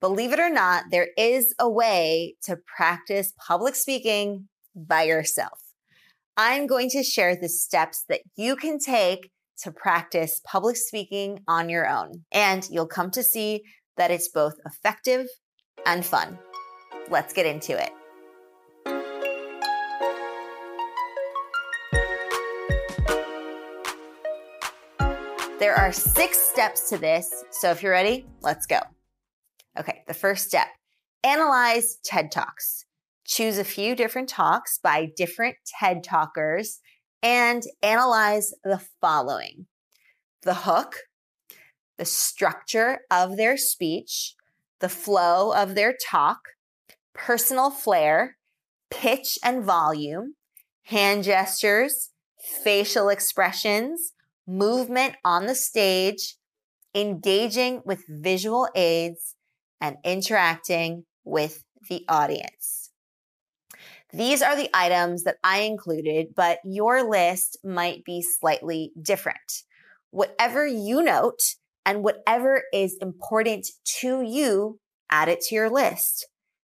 Believe 0.00 0.32
it 0.34 0.40
or 0.40 0.50
not, 0.50 0.84
there 0.90 1.08
is 1.16 1.54
a 1.58 1.68
way 1.68 2.34
to 2.42 2.58
practice 2.76 3.32
public 3.38 3.74
speaking 3.74 4.48
by 4.74 5.04
yourself. 5.04 5.58
I'm 6.36 6.66
going 6.66 6.90
to 6.90 7.02
share 7.02 7.34
the 7.34 7.48
steps 7.48 8.04
that 8.10 8.20
you 8.36 8.56
can 8.56 8.78
take 8.78 9.30
to 9.62 9.72
practice 9.72 10.42
public 10.44 10.76
speaking 10.76 11.40
on 11.48 11.70
your 11.70 11.88
own. 11.88 12.24
And 12.30 12.68
you'll 12.70 12.86
come 12.86 13.10
to 13.12 13.22
see 13.22 13.62
that 13.96 14.10
it's 14.10 14.28
both 14.28 14.52
effective 14.66 15.28
and 15.86 16.04
fun. 16.04 16.38
Let's 17.08 17.32
get 17.32 17.46
into 17.46 17.82
it. 17.82 17.90
There 25.58 25.74
are 25.74 25.90
six 25.90 26.38
steps 26.38 26.90
to 26.90 26.98
this. 26.98 27.32
So 27.50 27.70
if 27.70 27.82
you're 27.82 27.92
ready, 27.92 28.26
let's 28.42 28.66
go. 28.66 28.80
Okay, 29.78 30.02
the 30.06 30.14
first 30.14 30.46
step 30.46 30.68
analyze 31.22 31.96
TED 32.04 32.30
Talks. 32.30 32.84
Choose 33.26 33.58
a 33.58 33.64
few 33.64 33.94
different 33.94 34.28
talks 34.28 34.78
by 34.78 35.08
different 35.16 35.56
TED 35.78 36.02
Talkers 36.04 36.80
and 37.22 37.62
analyze 37.82 38.52
the 38.64 38.80
following 39.00 39.66
the 40.42 40.54
hook, 40.54 40.94
the 41.98 42.04
structure 42.04 43.00
of 43.10 43.36
their 43.36 43.56
speech, 43.56 44.34
the 44.80 44.88
flow 44.88 45.52
of 45.52 45.74
their 45.74 45.94
talk, 46.08 46.38
personal 47.14 47.70
flair, 47.70 48.36
pitch 48.90 49.38
and 49.42 49.64
volume, 49.64 50.36
hand 50.84 51.24
gestures, 51.24 52.10
facial 52.62 53.08
expressions, 53.08 54.12
movement 54.46 55.16
on 55.24 55.46
the 55.46 55.54
stage, 55.54 56.36
engaging 56.94 57.82
with 57.84 58.04
visual 58.08 58.68
aids, 58.76 59.35
and 59.80 59.96
interacting 60.04 61.04
with 61.24 61.64
the 61.88 62.04
audience. 62.08 62.90
These 64.12 64.40
are 64.40 64.56
the 64.56 64.70
items 64.72 65.24
that 65.24 65.36
I 65.42 65.60
included, 65.60 66.28
but 66.34 66.58
your 66.64 67.08
list 67.08 67.58
might 67.64 68.04
be 68.04 68.22
slightly 68.22 68.92
different. 69.00 69.62
Whatever 70.10 70.66
you 70.66 71.02
note 71.02 71.40
and 71.84 72.02
whatever 72.02 72.62
is 72.72 72.96
important 73.00 73.66
to 74.00 74.22
you, 74.22 74.78
add 75.10 75.28
it 75.28 75.40
to 75.42 75.54
your 75.54 75.68
list. 75.68 76.26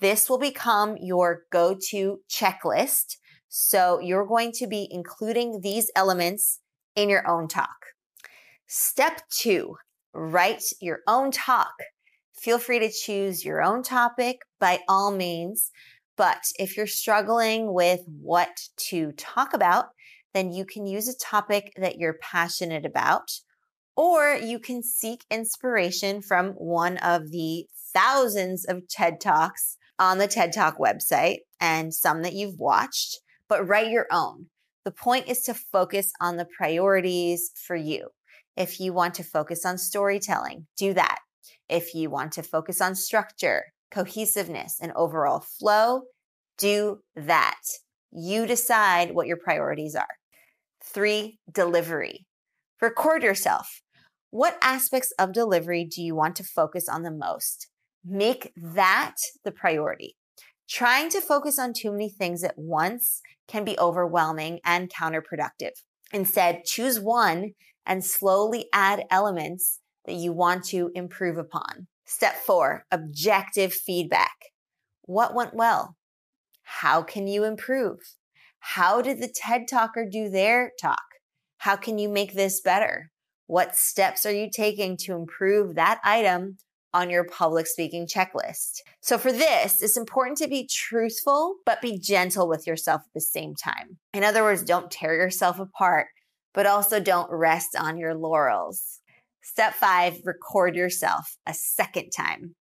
This 0.00 0.30
will 0.30 0.38
become 0.38 0.96
your 1.00 1.42
go 1.50 1.76
to 1.90 2.20
checklist. 2.30 3.16
So 3.48 3.98
you're 4.00 4.26
going 4.26 4.52
to 4.52 4.66
be 4.66 4.88
including 4.90 5.60
these 5.62 5.90
elements 5.96 6.60
in 6.94 7.08
your 7.08 7.28
own 7.28 7.48
talk. 7.48 7.86
Step 8.66 9.22
two, 9.30 9.76
write 10.12 10.64
your 10.80 11.00
own 11.06 11.30
talk. 11.30 11.74
Feel 12.38 12.58
free 12.58 12.78
to 12.80 12.90
choose 12.90 13.44
your 13.44 13.62
own 13.62 13.82
topic 13.82 14.40
by 14.60 14.80
all 14.88 15.10
means. 15.10 15.70
But 16.16 16.42
if 16.58 16.76
you're 16.76 16.86
struggling 16.86 17.72
with 17.72 18.00
what 18.06 18.68
to 18.88 19.12
talk 19.12 19.52
about, 19.52 19.86
then 20.34 20.52
you 20.52 20.64
can 20.64 20.86
use 20.86 21.08
a 21.08 21.16
topic 21.16 21.72
that 21.76 21.96
you're 21.98 22.18
passionate 22.20 22.84
about, 22.84 23.30
or 23.96 24.34
you 24.34 24.58
can 24.58 24.82
seek 24.82 25.24
inspiration 25.30 26.20
from 26.20 26.50
one 26.52 26.98
of 26.98 27.30
the 27.30 27.66
thousands 27.94 28.66
of 28.66 28.86
TED 28.88 29.20
Talks 29.20 29.78
on 29.98 30.18
the 30.18 30.28
TED 30.28 30.52
Talk 30.52 30.78
website 30.78 31.38
and 31.60 31.92
some 31.92 32.22
that 32.22 32.34
you've 32.34 32.58
watched, 32.58 33.18
but 33.48 33.66
write 33.66 33.90
your 33.90 34.06
own. 34.10 34.46
The 34.84 34.90
point 34.90 35.28
is 35.28 35.40
to 35.42 35.54
focus 35.54 36.12
on 36.20 36.36
the 36.36 36.46
priorities 36.56 37.50
for 37.66 37.74
you. 37.74 38.08
If 38.56 38.78
you 38.78 38.92
want 38.92 39.14
to 39.14 39.24
focus 39.24 39.64
on 39.64 39.78
storytelling, 39.78 40.66
do 40.76 40.94
that. 40.94 41.18
If 41.68 41.94
you 41.94 42.10
want 42.10 42.32
to 42.32 42.42
focus 42.42 42.80
on 42.80 42.94
structure, 42.94 43.64
cohesiveness, 43.90 44.78
and 44.80 44.92
overall 44.94 45.40
flow, 45.40 46.02
do 46.58 47.00
that. 47.14 47.60
You 48.12 48.46
decide 48.46 49.14
what 49.14 49.26
your 49.26 49.36
priorities 49.36 49.94
are. 49.94 50.06
Three, 50.82 51.38
delivery. 51.50 52.26
Record 52.80 53.22
yourself. 53.22 53.82
What 54.30 54.58
aspects 54.60 55.12
of 55.18 55.32
delivery 55.32 55.84
do 55.84 56.02
you 56.02 56.14
want 56.14 56.36
to 56.36 56.44
focus 56.44 56.88
on 56.88 57.02
the 57.02 57.10
most? 57.10 57.68
Make 58.04 58.52
that 58.56 59.16
the 59.44 59.52
priority. 59.52 60.16
Trying 60.68 61.10
to 61.10 61.20
focus 61.20 61.58
on 61.58 61.72
too 61.72 61.92
many 61.92 62.10
things 62.10 62.42
at 62.42 62.54
once 62.56 63.20
can 63.48 63.64
be 63.64 63.78
overwhelming 63.78 64.60
and 64.64 64.92
counterproductive. 64.92 65.72
Instead, 66.12 66.64
choose 66.64 67.00
one 67.00 67.52
and 67.84 68.04
slowly 68.04 68.66
add 68.72 69.04
elements 69.10 69.80
that 70.06 70.14
you 70.14 70.32
want 70.32 70.64
to 70.66 70.90
improve 70.94 71.38
upon. 71.38 71.86
Step 72.04 72.36
four, 72.36 72.84
objective 72.90 73.72
feedback. 73.72 74.36
What 75.02 75.34
went 75.34 75.54
well? 75.54 75.96
How 76.62 77.02
can 77.02 77.26
you 77.26 77.44
improve? 77.44 77.98
How 78.58 79.02
did 79.02 79.20
the 79.20 79.32
TED 79.32 79.68
Talker 79.68 80.06
do 80.10 80.28
their 80.28 80.72
talk? 80.80 81.04
How 81.58 81.76
can 81.76 81.98
you 81.98 82.08
make 82.08 82.34
this 82.34 82.60
better? 82.60 83.10
What 83.46 83.76
steps 83.76 84.26
are 84.26 84.32
you 84.32 84.48
taking 84.50 84.96
to 84.98 85.14
improve 85.14 85.74
that 85.74 86.00
item 86.04 86.58
on 86.96 87.10
your 87.10 87.24
public 87.24 87.66
speaking 87.66 88.06
checklist. 88.06 88.80
So 89.00 89.18
for 89.18 89.30
this, 89.30 89.82
it's 89.82 89.98
important 89.98 90.38
to 90.38 90.48
be 90.48 90.66
truthful, 90.66 91.56
but 91.66 91.82
be 91.82 91.98
gentle 91.98 92.48
with 92.48 92.66
yourself 92.66 93.02
at 93.02 93.12
the 93.12 93.20
same 93.20 93.54
time. 93.54 93.98
In 94.14 94.24
other 94.24 94.42
words, 94.42 94.62
don't 94.62 94.90
tear 94.90 95.14
yourself 95.14 95.60
apart, 95.60 96.06
but 96.54 96.64
also 96.64 96.98
don't 96.98 97.30
rest 97.30 97.76
on 97.78 97.98
your 97.98 98.14
laurels. 98.14 99.00
Step 99.48 99.74
five, 99.74 100.18
record 100.24 100.74
yourself 100.74 101.36
a 101.46 101.54
second 101.54 102.10
time. 102.10 102.56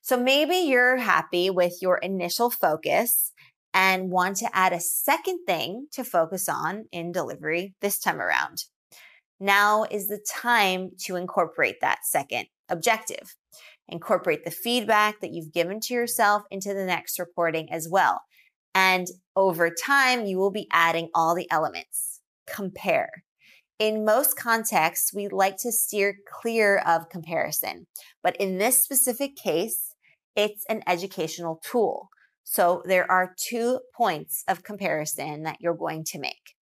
So 0.00 0.16
maybe 0.16 0.56
you're 0.56 0.96
happy 0.96 1.50
with 1.50 1.74
your 1.82 1.98
initial 1.98 2.50
focus 2.50 3.32
and 3.74 4.10
want 4.10 4.38
to 4.38 4.48
add 4.56 4.72
a 4.72 4.80
second 4.80 5.40
thing 5.46 5.88
to 5.92 6.02
focus 6.02 6.48
on 6.48 6.86
in 6.90 7.12
delivery 7.12 7.74
this 7.82 7.98
time 7.98 8.18
around. 8.18 8.64
Now 9.40 9.84
is 9.90 10.08
the 10.08 10.24
time 10.34 10.92
to 11.04 11.16
incorporate 11.16 11.76
that 11.82 11.98
second 12.04 12.46
objective. 12.68 13.36
Incorporate 13.88 14.44
the 14.44 14.50
feedback 14.50 15.20
that 15.20 15.32
you've 15.32 15.52
given 15.52 15.80
to 15.80 15.94
yourself 15.94 16.44
into 16.50 16.72
the 16.72 16.86
next 16.86 17.18
recording 17.18 17.70
as 17.70 17.88
well. 17.90 18.22
And 18.74 19.06
over 19.36 19.68
time, 19.70 20.24
you 20.24 20.38
will 20.38 20.50
be 20.50 20.66
adding 20.72 21.10
all 21.14 21.34
the 21.34 21.50
elements. 21.50 22.20
Compare. 22.46 23.10
In 23.82 24.04
most 24.04 24.38
contexts, 24.38 25.12
we 25.12 25.26
like 25.26 25.56
to 25.56 25.72
steer 25.72 26.14
clear 26.24 26.78
of 26.86 27.08
comparison, 27.08 27.88
but 28.22 28.36
in 28.36 28.58
this 28.58 28.84
specific 28.84 29.34
case, 29.34 29.96
it's 30.36 30.64
an 30.68 30.84
educational 30.86 31.60
tool. 31.68 32.08
So 32.44 32.84
there 32.84 33.10
are 33.10 33.34
two 33.36 33.80
points 33.92 34.44
of 34.46 34.62
comparison 34.62 35.42
that 35.42 35.56
you're 35.58 35.74
going 35.74 36.04
to 36.12 36.20
make. 36.20 36.54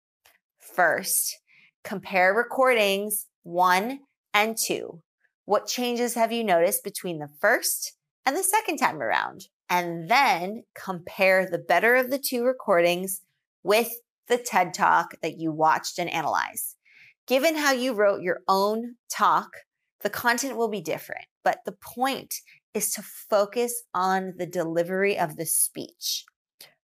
First, 0.61 1.37
compare 1.85 2.33
recordings 2.33 3.27
one 3.43 3.99
and 4.33 4.57
two. 4.57 5.03
What 5.45 5.67
changes 5.67 6.15
have 6.15 6.33
you 6.33 6.43
noticed 6.43 6.83
between 6.83 7.19
the 7.19 7.29
first 7.39 7.99
and 8.25 8.35
the 8.35 8.43
second 8.43 8.79
time 8.79 9.03
around? 9.03 9.43
And 9.69 10.09
then 10.09 10.63
compare 10.75 11.47
the 11.47 11.59
better 11.59 11.97
of 11.97 12.11
the 12.11 12.19
two 12.19 12.45
recordings 12.45 13.21
with 13.63 13.91
the 14.27 14.39
TED 14.39 14.73
Talk 14.73 15.17
that 15.21 15.37
you 15.37 15.53
watched 15.53 15.99
and 15.99 16.09
analyzed. 16.09 16.77
Given 17.31 17.55
how 17.55 17.71
you 17.71 17.95
wrote 17.95 18.23
your 18.23 18.41
own 18.49 18.97
talk, 19.09 19.51
the 20.01 20.11
content 20.11 20.57
will 20.57 20.67
be 20.67 20.81
different, 20.81 21.27
but 21.45 21.61
the 21.65 21.71
point 21.71 22.35
is 22.75 22.93
to 22.95 23.03
focus 23.03 23.85
on 23.95 24.35
the 24.37 24.47
delivery 24.47 25.17
of 25.17 25.37
the 25.37 25.47
speech. 25.47 26.25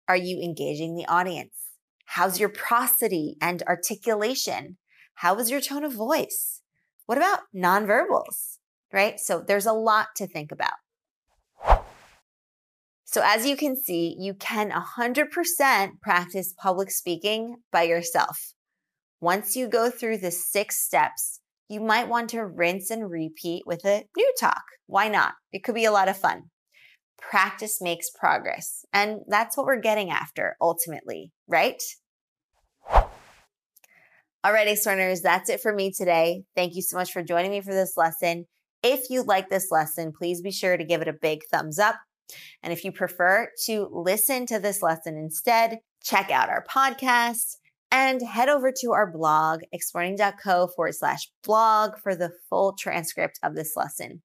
Are 0.07 0.17
you 0.17 0.41
engaging 0.41 0.95
the 0.95 1.07
audience? 1.07 1.57
How's 2.05 2.39
your 2.39 2.49
prosody 2.49 3.37
and 3.41 3.65
articulation? 3.67 4.77
How 5.15 5.34
was 5.34 5.51
your 5.51 5.61
tone 5.61 5.83
of 5.83 5.93
voice? 5.93 6.63
What 7.07 7.19
about 7.19 7.41
nonverbals? 7.53 8.59
right? 8.93 9.19
So 9.19 9.43
there's 9.45 9.67
a 9.67 9.73
lot 9.73 10.11
to 10.15 10.28
think 10.28 10.53
about. 10.53 10.75
So 13.04 13.21
as 13.25 13.47
you 13.47 13.57
can 13.57 13.75
see, 13.75 14.15
you 14.16 14.33
can 14.33 14.71
100% 14.71 16.01
practice 16.01 16.54
public 16.57 16.93
speaking 16.93 17.57
by 17.72 17.83
yourself. 17.83 18.53
Once 19.27 19.57
you 19.57 19.67
go 19.67 19.91
through 19.91 20.17
the 20.17 20.31
six 20.31 20.78
steps, 20.84 21.41
you 21.69 21.81
might 21.81 22.09
want 22.09 22.31
to 22.31 22.47
rinse 22.47 22.91
and 22.91 23.11
repeat 23.11 23.65
with 23.67 23.84
a 23.84 24.05
new 24.17 24.33
talk. 24.39 24.63
Why 24.87 25.09
not? 25.09 25.33
It 25.53 25.65
could 25.65 25.75
be 25.75 25.84
a 25.84 25.91
lot 25.91 26.09
of 26.09 26.17
fun. 26.17 26.45
Practice 27.19 27.81
makes 27.81 28.09
progress. 28.09 28.84
And 28.93 29.23
that's 29.27 29.57
what 29.57 29.67
we're 29.67 29.81
getting 29.81 30.11
after 30.11 30.55
ultimately, 30.61 31.33
right? 31.49 31.83
Alrighty, 34.47 34.77
Soarers, 34.77 35.23
that's 35.23 35.51
it 35.51 35.61
for 35.61 35.75
me 35.75 35.91
today. 35.91 36.45
Thank 36.55 36.77
you 36.77 36.83
so 36.83 36.97
much 36.97 37.11
for 37.11 37.25
joining 37.25 37.51
me 37.51 37.61
for 37.63 37.75
this 37.75 37.97
lesson. 37.97 38.47
If 38.84 39.11
you 39.11 39.25
like 39.25 39.49
this 39.49 39.72
lesson, 39.72 40.13
please 40.17 40.41
be 40.41 40.53
sure 40.53 40.77
to 40.77 40.84
give 40.84 41.03
it 41.03 41.09
a 41.09 41.13
big 41.13 41.41
thumbs 41.51 41.81
up. 41.81 41.97
And 42.63 42.72
if 42.72 42.84
you 42.84 42.93
prefer 42.93 43.51
to 43.65 43.89
listen 43.91 44.47
to 44.47 44.61
this 44.61 44.83
lesson 44.83 45.17
instead, 45.17 45.79
check 46.01 46.31
out 46.31 46.49
our 46.49 46.65
podcast 46.71 47.57
And 47.98 48.21
head 48.21 48.51
over 48.51 48.71
to 48.81 48.93
our 48.93 49.10
blog, 49.10 49.63
explearning.co 49.72 50.69
forward 50.77 50.95
slash 50.95 51.31
blog 51.43 51.93
for 52.03 52.15
the 52.15 52.31
full 52.51 52.75
transcript 52.78 53.39
of 53.43 53.54
this 53.54 53.72
lesson. 53.75 54.21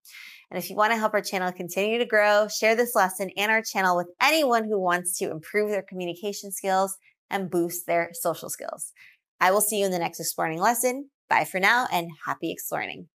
And 0.52 0.62
if 0.62 0.70
you 0.70 0.76
want 0.76 0.92
to 0.92 0.98
help 0.98 1.14
our 1.14 1.22
channel 1.22 1.54
continue 1.54 1.98
to 1.98 2.06
grow, 2.06 2.50
share 2.50 2.76
this 2.76 2.96
lesson 2.96 3.30
and 3.38 3.50
our 3.50 3.62
channel 3.62 3.96
with 3.96 4.10
anyone 4.22 4.66
who 4.66 4.78
wants 4.78 5.18
to 5.20 5.32
improve 5.32 5.70
their 5.70 5.86
communication 5.88 6.52
skills 6.52 6.98
and 7.30 7.50
boost 7.50 7.88
their 7.88 8.10
social 8.12 8.50
skills. 8.50 8.92
I 9.40 9.52
will 9.52 9.62
see 9.62 9.80
you 9.80 9.86
in 9.86 9.92
the 9.92 10.00
next 10.00 10.20
Explearning 10.20 10.60
lesson. 10.60 11.10
Bye 11.30 11.46
for 11.46 11.62
now 11.62 11.88
and 11.94 12.10
happy 12.26 12.52
Explearning. 12.52 13.08